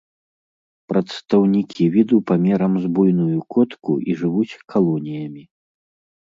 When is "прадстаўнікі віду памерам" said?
0.91-2.73